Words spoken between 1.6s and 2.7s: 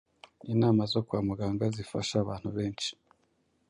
zifasha abantu